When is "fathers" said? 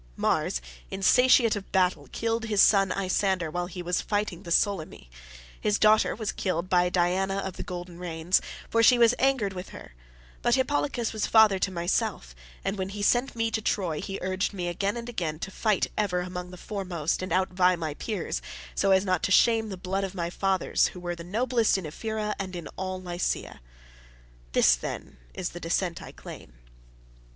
20.31-20.87